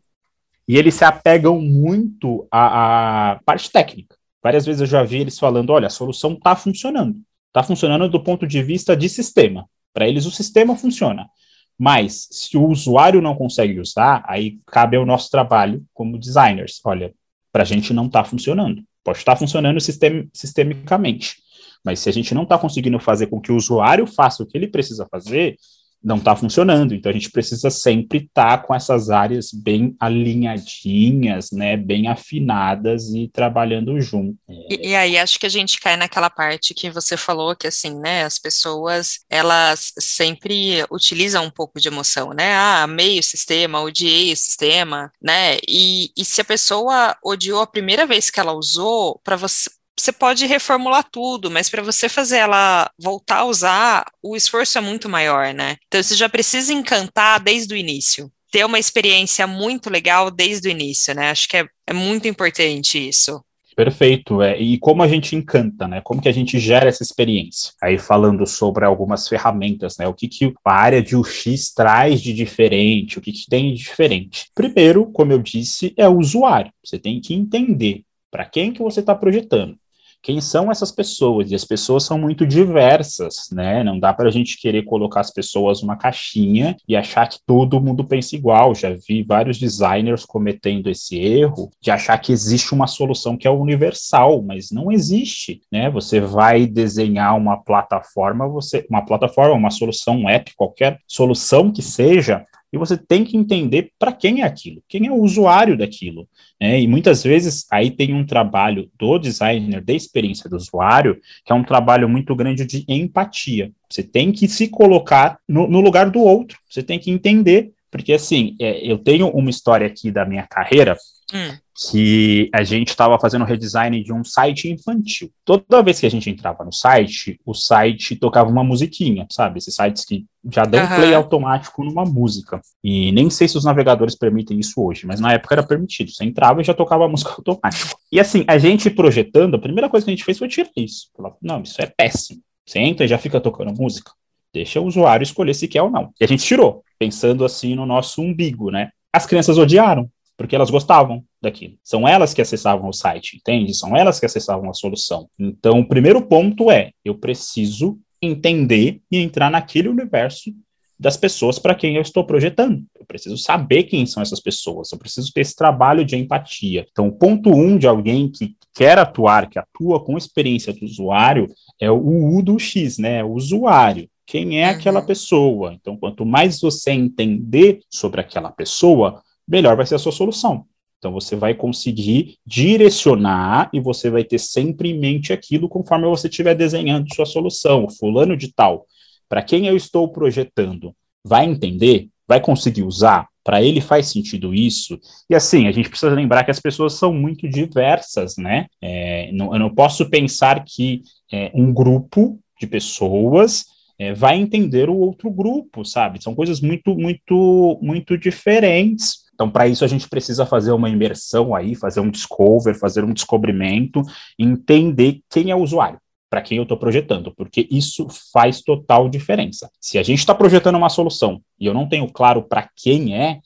[0.68, 4.14] E, e eles se apegam muito à, à parte técnica.
[4.40, 7.16] Várias vezes eu já vi eles falando: olha, a solução está funcionando
[7.50, 9.66] Está funcionando do ponto de vista de sistema.
[9.92, 11.28] Para eles, o sistema funciona.
[11.76, 16.80] Mas, se o usuário não consegue usar, aí cabe ao nosso trabalho como designers.
[16.84, 17.12] Olha,
[17.52, 18.82] para a gente não está funcionando.
[19.02, 21.36] Pode estar tá funcionando sistem sistemicamente.
[21.84, 24.56] Mas se a gente não está conseguindo fazer com que o usuário faça o que
[24.56, 25.56] ele precisa fazer,
[26.02, 26.94] não está funcionando.
[26.94, 33.10] Então a gente precisa sempre estar tá com essas áreas bem alinhadinhas, né, bem afinadas
[33.14, 34.36] e trabalhando junto.
[34.48, 37.98] E, e, aí acho que a gente cai naquela parte que você falou que assim,
[37.98, 42.54] né, as pessoas elas sempre utilizam um pouco de emoção, né?
[42.54, 45.58] Ah, amei o sistema, odiei o sistema, né?
[45.68, 50.12] E, e se a pessoa odiou a primeira vez que ela usou, para você você
[50.12, 55.08] pode reformular tudo, mas para você fazer ela voltar a usar, o esforço é muito
[55.08, 55.76] maior, né?
[55.86, 58.30] Então você já precisa encantar desde o início.
[58.50, 61.30] Ter uma experiência muito legal desde o início, né?
[61.30, 63.40] Acho que é, é muito importante isso.
[63.76, 64.60] Perfeito, é.
[64.60, 66.00] E como a gente encanta, né?
[66.02, 67.72] Como que a gente gera essa experiência?
[67.80, 70.06] Aí falando sobre algumas ferramentas, né?
[70.08, 73.78] O que, que a área de UX traz de diferente, o que, que tem de
[73.78, 74.50] diferente?
[74.54, 76.72] Primeiro, como eu disse, é o usuário.
[76.84, 79.79] Você tem que entender para quem que você está projetando
[80.22, 81.50] quem são essas pessoas?
[81.50, 83.82] E as pessoas são muito diversas, né?
[83.82, 87.80] Não dá para a gente querer colocar as pessoas numa caixinha e achar que todo
[87.80, 88.74] mundo pensa igual.
[88.74, 93.50] Já vi vários designers cometendo esse erro de achar que existe uma solução que é
[93.50, 95.90] universal, mas não existe, né?
[95.90, 101.82] Você vai desenhar uma plataforma, você uma plataforma, uma solução, um app, qualquer solução que
[101.82, 106.28] seja, e você tem que entender para quem é aquilo, quem é o usuário daquilo.
[106.60, 106.80] Né?
[106.80, 111.54] E muitas vezes aí tem um trabalho do designer, da experiência do usuário, que é
[111.54, 113.72] um trabalho muito grande de empatia.
[113.88, 118.12] Você tem que se colocar no, no lugar do outro, você tem que entender, porque
[118.12, 120.96] assim, é, eu tenho uma história aqui da minha carreira.
[121.34, 121.56] Hum
[121.88, 125.30] que a gente estava fazendo redesign de um site infantil.
[125.44, 129.58] Toda vez que a gente entrava no site, o site tocava uma musiquinha, sabe?
[129.58, 130.96] Esses sites que já dão uhum.
[130.96, 132.60] play automático numa música.
[132.84, 136.10] E nem sei se os navegadores permitem isso hoje, mas na época era permitido.
[136.10, 137.96] Você entrava e já tocava a música automática.
[138.12, 141.08] E assim, a gente projetando, a primeira coisa que a gente fez foi tirar isso.
[141.16, 142.42] Falar, não, isso é péssimo.
[142.66, 144.12] Você entra e já fica tocando música.
[144.52, 146.12] Deixa o usuário escolher se quer ou não.
[146.20, 148.90] E a gente tirou, pensando assim no nosso umbigo, né?
[149.12, 150.10] As crianças odiaram,
[150.40, 151.74] porque elas gostavam daquilo.
[151.84, 153.74] São elas que acessavam o site, entende?
[153.74, 155.28] São elas que acessavam a solução.
[155.38, 160.50] Então, o primeiro ponto é: eu preciso entender e entrar naquele universo
[160.98, 162.82] das pessoas para quem eu estou projetando.
[162.98, 166.86] Eu preciso saber quem são essas pessoas, eu preciso ter esse trabalho de empatia.
[166.90, 171.48] Então, o ponto um de alguém que quer atuar, que atua com experiência do usuário,
[171.78, 173.22] é o U do X, né?
[173.22, 174.08] O usuário.
[174.24, 175.06] Quem é aquela uhum.
[175.06, 175.74] pessoa?
[175.74, 180.64] Então, quanto mais você entender sobre aquela pessoa, melhor vai ser a sua solução.
[180.98, 186.28] Então você vai conseguir direcionar e você vai ter sempre em mente aquilo conforme você
[186.28, 187.88] estiver desenhando sua solução.
[187.88, 188.86] Fulano de tal,
[189.28, 192.08] para quem eu estou projetando, vai entender?
[192.28, 193.28] Vai conseguir usar?
[193.42, 195.00] Para ele faz sentido isso?
[195.28, 198.66] E assim, a gente precisa lembrar que as pessoas são muito diversas, né?
[198.80, 203.64] É, não, eu não posso pensar que é, um grupo de pessoas
[203.98, 206.22] é, vai entender o outro grupo, sabe?
[206.22, 209.29] São coisas muito, muito, muito diferentes.
[209.40, 213.12] Então, para isso, a gente precisa fazer uma imersão aí, fazer um discover, fazer um
[213.14, 214.02] descobrimento,
[214.38, 215.98] entender quem é o usuário,
[216.28, 219.70] para quem eu estou projetando, porque isso faz total diferença.
[219.80, 223.40] Se a gente está projetando uma solução e eu não tenho claro para quem é,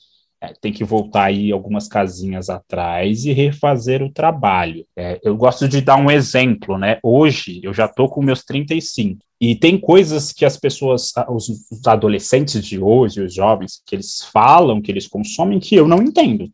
[0.61, 4.85] tem que voltar aí algumas casinhas atrás e refazer o trabalho.
[4.97, 6.99] É, eu gosto de dar um exemplo, né?
[7.03, 9.19] Hoje eu já estou com meus 35.
[9.41, 14.23] E tem coisas que as pessoas, os, os adolescentes de hoje, os jovens, que eles
[14.33, 16.51] falam, que eles consomem, que eu não entendo.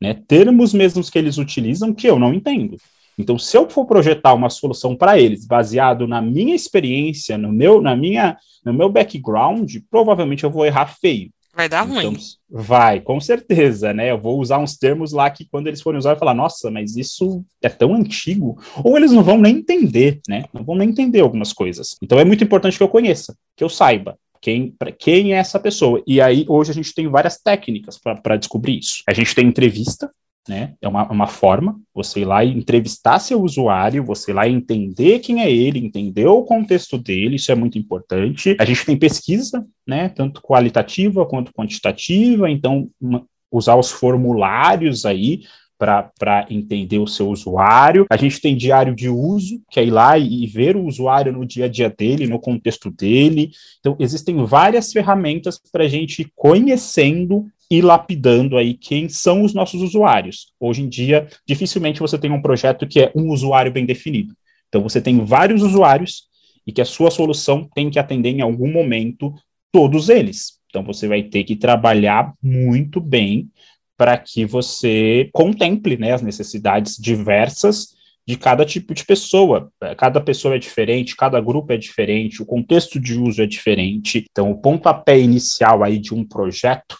[0.00, 0.14] Né?
[0.26, 2.76] Termos mesmos que eles utilizam que eu não entendo.
[3.18, 7.80] Então, se eu for projetar uma solução para eles, baseado na minha experiência, no meu,
[7.80, 11.30] na minha, no meu background, provavelmente eu vou errar feio.
[11.58, 12.16] Vai dar então, ruim.
[12.48, 14.12] Vai, com certeza, né?
[14.12, 16.96] Eu vou usar uns termos lá que quando eles forem usar, eu falar, nossa, mas
[16.96, 18.62] isso é tão antigo.
[18.84, 20.44] Ou eles não vão nem entender, né?
[20.54, 21.96] Não vão nem entender algumas coisas.
[22.00, 26.00] Então é muito importante que eu conheça, que eu saiba quem, quem é essa pessoa.
[26.06, 29.02] E aí, hoje, a gente tem várias técnicas para descobrir isso.
[29.08, 30.08] A gente tem entrevista,
[30.48, 30.74] né?
[30.80, 34.52] É uma, uma forma, você ir lá e entrevistar seu usuário, você ir lá e
[34.52, 38.56] entender quem é ele, entender o contexto dele, isso é muito importante.
[38.58, 40.08] A gente tem pesquisa, né?
[40.08, 45.42] Tanto qualitativa quanto quantitativa, então uma, usar os formulários aí
[45.78, 48.04] para entender o seu usuário.
[48.10, 51.32] A gente tem diário de uso, que é ir lá e, e, ver o usuário
[51.32, 53.52] no dia a dia dele, no contexto dele.
[53.78, 59.52] Então, existem várias ferramentas para a gente ir conhecendo e lapidando aí quem são os
[59.52, 60.52] nossos usuários.
[60.58, 64.34] Hoje em dia, dificilmente você tem um projeto que é um usuário bem definido.
[64.68, 66.24] Então, você tem vários usuários
[66.66, 69.34] e que a sua solução tem que atender em algum momento
[69.72, 70.58] todos eles.
[70.68, 73.50] Então, você vai ter que trabalhar muito bem
[73.96, 79.72] para que você contemple né, as necessidades diversas de cada tipo de pessoa.
[79.96, 84.26] Cada pessoa é diferente, cada grupo é diferente, o contexto de uso é diferente.
[84.30, 86.96] Então, o pontapé inicial aí de um projeto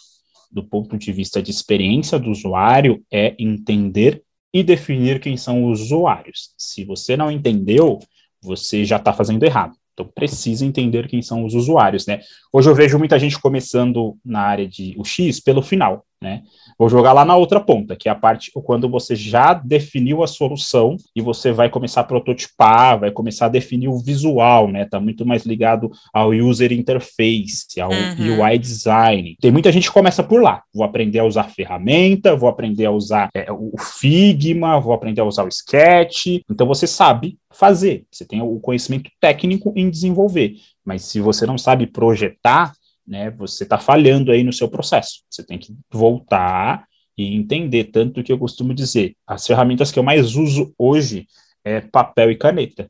[0.50, 5.80] do ponto de vista de experiência do usuário, é entender e definir quem são os
[5.82, 6.54] usuários.
[6.56, 7.98] Se você não entendeu,
[8.40, 9.76] você já está fazendo errado.
[9.92, 12.20] Então, precisa entender quem são os usuários, né?
[12.52, 16.06] Hoje eu vejo muita gente começando na área de UX pelo final.
[16.20, 16.42] né?
[16.78, 20.28] Vou jogar lá na outra ponta, que é a parte quando você já definiu a
[20.28, 24.84] solução e você vai começar a prototipar, vai começar a definir o visual, né?
[24.84, 28.40] Tá muito mais ligado ao user interface, ao uhum.
[28.40, 29.36] UI design.
[29.40, 30.62] Tem muita gente que começa por lá.
[30.72, 35.24] Vou aprender a usar ferramenta, vou aprender a usar é, o Figma, vou aprender a
[35.24, 36.42] usar o Sketch.
[36.48, 40.54] Então você sabe fazer, você tem o conhecimento técnico em desenvolver.
[40.84, 42.72] Mas se você não sabe projetar,
[43.08, 45.22] né, você está falhando aí no seu processo.
[45.30, 49.16] Você tem que voltar e entender tanto que eu costumo dizer.
[49.26, 51.26] As ferramentas que eu mais uso hoje
[51.64, 52.88] é papel e caneta.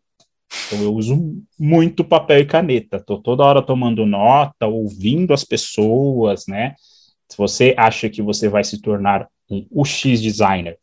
[0.67, 2.97] Então eu uso muito papel e caneta.
[2.97, 6.75] Estou toda hora tomando nota, ouvindo as pessoas, né?
[7.29, 10.79] Se você acha que você vai se tornar um UX designer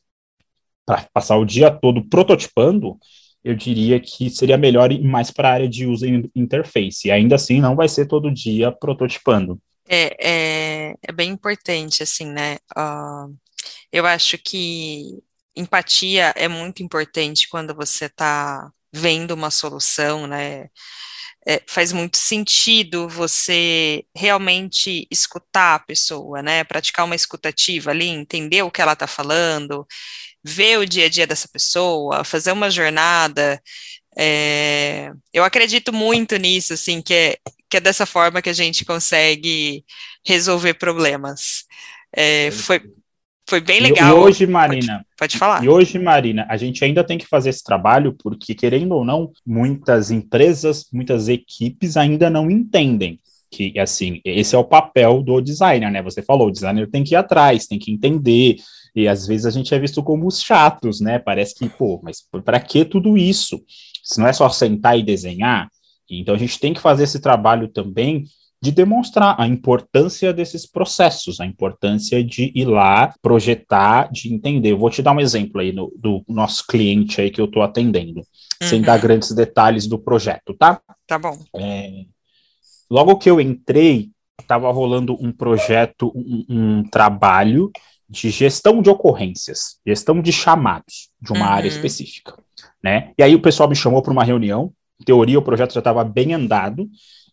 [0.86, 2.98] para passar o dia todo prototipando,
[3.46, 7.08] eu diria que seria melhor ir mais para a área de user interface.
[7.08, 9.62] E ainda assim, não vai ser todo dia prototipando.
[9.88, 12.58] É, é, é bem importante, assim, né?
[12.76, 13.38] Uh,
[13.92, 15.20] eu acho que
[15.56, 20.70] empatia é muito importante quando você está vendo uma solução, né?
[21.48, 26.64] É, faz muito sentido você realmente escutar a pessoa, né?
[26.64, 29.86] Praticar uma escutativa ali, entender o que ela está falando,
[30.46, 33.60] ver o dia a dia dessa pessoa, fazer uma jornada.
[34.16, 38.86] É, eu acredito muito nisso, assim, que é, que é dessa forma que a gente
[38.86, 39.84] consegue
[40.24, 41.66] resolver problemas.
[42.16, 42.80] É, foi,
[43.50, 44.16] foi bem legal.
[44.16, 44.98] E hoje, Marina.
[45.18, 45.64] Pode, pode, falar.
[45.64, 49.32] E hoje, Marina, a gente ainda tem que fazer esse trabalho, porque, querendo ou não,
[49.44, 55.92] muitas empresas, muitas equipes ainda não entendem que, assim, esse é o papel do designer,
[55.92, 56.04] né?
[56.04, 58.58] Você falou, o designer tem que ir atrás, tem que entender,
[58.96, 61.20] e às vezes a gente é visto como os chatos, né?
[61.20, 63.62] Parece que, pô, mas para que tudo isso?
[64.04, 65.70] Se não é só sentar e desenhar,
[66.10, 68.26] então a gente tem que fazer esse trabalho também
[68.62, 74.72] de demonstrar a importância desses processos, a importância de ir lá, projetar, de entender.
[74.72, 77.62] Eu vou te dar um exemplo aí no, do nosso cliente aí que eu estou
[77.62, 78.68] atendendo, uhum.
[78.68, 80.82] sem dar grandes detalhes do projeto, tá?
[81.06, 81.38] Tá bom.
[81.56, 82.06] É,
[82.90, 87.72] logo que eu entrei, estava rolando um projeto, um, um trabalho
[88.10, 91.52] de gestão de ocorrências, gestão de chamados de uma uhum.
[91.54, 92.38] área específica,
[92.84, 93.12] né?
[93.18, 94.72] E aí o pessoal me chamou para uma reunião.
[95.00, 96.88] Em teoria, o projeto já estava bem andado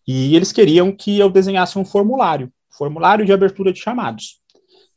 [0.06, 4.40] e eles queriam que eu desenhasse um formulário, formulário de abertura de chamados.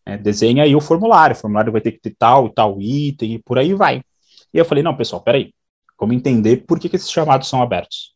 [0.06, 3.34] É, desenha aí o formulário, o formulário vai ter que ter tal e tal item
[3.34, 4.02] e por aí vai.
[4.54, 5.52] E eu falei, não, pessoal, peraí,
[6.00, 8.14] vamos entender por que, que esses chamados são abertos.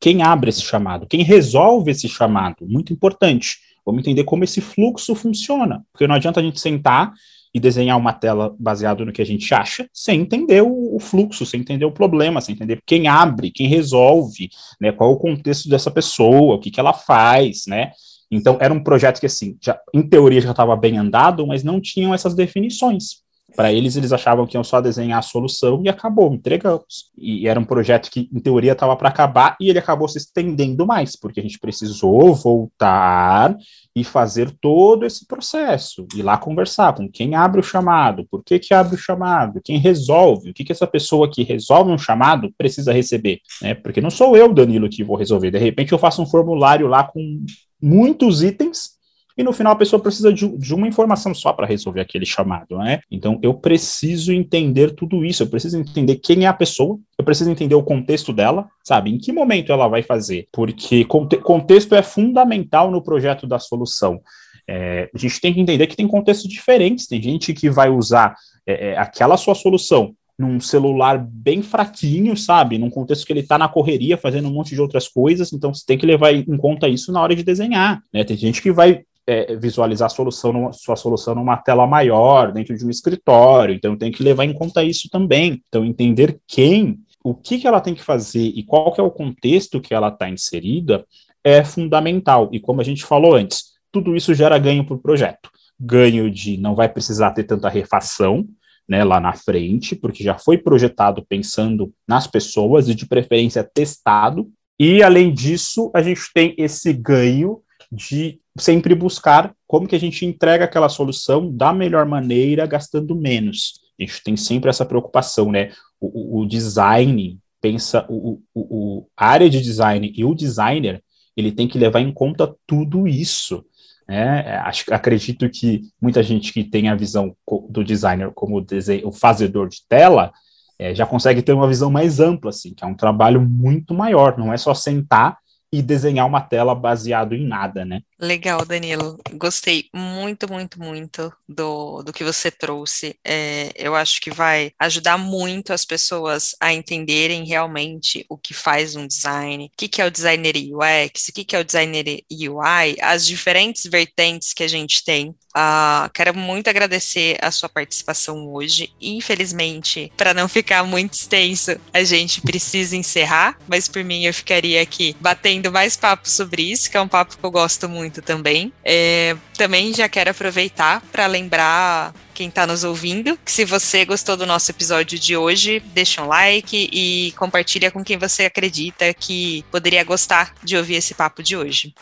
[0.00, 1.06] Quem abre esse chamado?
[1.06, 2.66] Quem resolve esse chamado?
[2.66, 3.58] Muito importante.
[3.84, 7.12] Vamos entender como esse fluxo funciona, porque não adianta a gente sentar
[7.54, 11.44] e desenhar uma tela baseado no que a gente acha, sem entender o, o, fluxo,
[11.44, 14.48] sem entender o problema, sem entender quem abre, quem resolve,
[14.80, 17.92] né, qual é o contexto dessa pessoa, o que, que ela faz, né?
[18.30, 21.78] Então, era um projeto que, assim, já, em teoria já estava bem andado, mas não
[21.78, 23.21] tinham essas definições.
[23.54, 27.10] Para eles, eles achavam que iam só desenhar a solução e acabou, entregamos.
[27.16, 30.86] E era um projeto que, em teoria, estava para acabar e ele acabou se estendendo
[30.86, 33.56] mais, porque a gente precisou voltar
[33.94, 38.58] e fazer todo esse processo, ir lá conversar com quem abre o chamado, por que,
[38.58, 42.50] que abre o chamado, quem resolve, o que, que essa pessoa que resolve um chamado
[42.56, 43.74] precisa receber, né?
[43.74, 45.50] Porque não sou eu, Danilo, que vou resolver.
[45.50, 47.44] De repente eu faço um formulário lá com
[47.80, 49.01] muitos itens
[49.36, 52.78] e no final a pessoa precisa de, de uma informação só para resolver aquele chamado,
[52.78, 53.00] né?
[53.10, 57.50] Então eu preciso entender tudo isso, eu preciso entender quem é a pessoa, eu preciso
[57.50, 59.10] entender o contexto dela, sabe?
[59.10, 60.48] Em que momento ela vai fazer?
[60.52, 64.20] Porque conte contexto é fundamental no projeto da solução.
[64.68, 68.34] É, a gente tem que entender que tem contextos diferentes, tem gente que vai usar
[68.66, 72.78] é, é aquela sua solução num celular bem fraquinho, sabe?
[72.78, 75.84] Num contexto que ele está na correria, fazendo um monte de outras coisas, então você
[75.86, 78.24] tem que levar em conta isso na hora de desenhar, né?
[78.24, 82.76] Tem gente que vai é, visualizar a solução numa, sua solução numa tela maior, dentro
[82.76, 85.62] de um escritório, então tem que levar em conta isso também.
[85.68, 89.10] Então, entender quem, o que, que ela tem que fazer e qual que é o
[89.10, 91.04] contexto que ela está inserida
[91.44, 92.48] é fundamental.
[92.52, 95.50] E como a gente falou antes, tudo isso gera ganho para o projeto.
[95.78, 98.46] Ganho de não vai precisar ter tanta refação,
[98.88, 104.50] né, lá na frente, porque já foi projetado pensando nas pessoas e de preferência testado.
[104.78, 110.26] E além disso, a gente tem esse ganho de sempre buscar como que a gente
[110.26, 113.80] entrega aquela solução da melhor maneira, gastando menos.
[113.98, 115.70] A gente tem sempre essa preocupação, né?
[116.00, 121.02] O, o design pensa, o, o, o, a área de design e o designer,
[121.36, 123.64] ele tem que levar em conta tudo isso.
[124.08, 124.56] Né?
[124.58, 127.34] Acho, acredito que muita gente que tem a visão
[127.70, 130.32] do designer como desenho, o fazedor de tela,
[130.78, 134.36] é, já consegue ter uma visão mais ampla, assim, que é um trabalho muito maior,
[134.36, 135.38] não é só sentar
[135.72, 138.02] e desenhar uma tela baseado em nada, né?
[138.22, 139.18] Legal, Danilo.
[139.32, 143.18] Gostei muito, muito, muito do, do que você trouxe.
[143.24, 148.94] É, eu acho que vai ajudar muito as pessoas a entenderem realmente o que faz
[148.94, 152.22] um design, o que, que é o designer UX, o que, que é o designer
[152.30, 158.48] UI, as diferentes vertentes que a gente tem Uh, quero muito agradecer a sua participação
[158.48, 158.92] hoje.
[159.00, 164.80] Infelizmente, para não ficar muito extenso, a gente precisa encerrar, mas por mim eu ficaria
[164.80, 168.72] aqui batendo mais papo sobre isso, que é um papo que eu gosto muito também.
[168.84, 174.36] É, também já quero aproveitar para lembrar quem está nos ouvindo, que se você gostou
[174.36, 179.64] do nosso episódio de hoje, deixa um like e compartilha com quem você acredita que
[179.70, 181.94] poderia gostar de ouvir esse papo de hoje.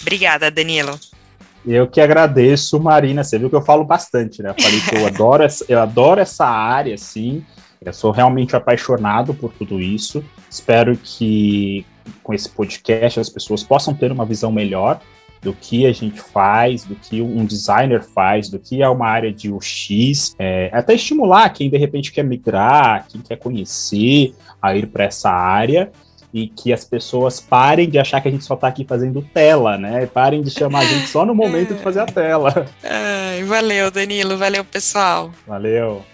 [0.00, 0.98] Obrigada, Danilo.
[1.66, 3.22] Eu que agradeço, Marina.
[3.22, 4.50] Você viu que eu falo bastante, né?
[4.50, 7.44] Eu falei que eu adoro essa, eu adoro essa área, assim.
[7.82, 10.24] Eu sou realmente apaixonado por tudo isso.
[10.48, 11.84] Espero que
[12.22, 15.00] com esse podcast as pessoas possam ter uma visão melhor
[15.40, 19.32] do que a gente faz, do que um designer faz, do que é uma área
[19.32, 24.86] de UX, é, até estimular quem de repente quer migrar, quem quer conhecer, a ir
[24.86, 25.90] para essa área
[26.32, 29.76] e que as pessoas parem de achar que a gente só está aqui fazendo tela,
[29.76, 30.06] né?
[30.06, 32.66] Parem de chamar a gente só no momento de fazer a tela.
[32.84, 34.36] Ai, valeu, Danilo.
[34.36, 35.30] Valeu, pessoal.
[35.46, 36.04] Valeu.